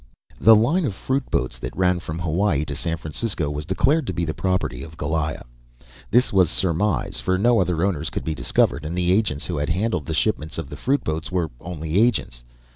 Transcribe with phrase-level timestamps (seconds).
[0.39, 4.13] The line of fruit boats that ran from Hawaii to San Francisco was declared to
[4.13, 5.43] be the property of Goliah.
[6.09, 9.57] This was a surmise, for no other owner could be discovered, and the agents who
[9.59, 12.43] handled the shipments of the fruit boats were only agents.